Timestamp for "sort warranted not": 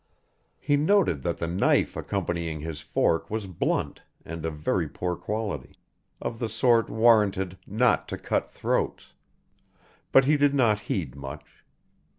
6.49-8.07